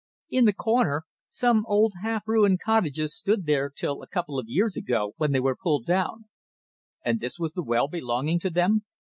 [0.31, 1.03] "In the corner.
[1.29, 5.39] Some old, half ruined cottages stood here till a couple of years ago, when they
[5.39, 6.25] were pulled down."
[7.05, 8.81] "And this was the well belonging to them?"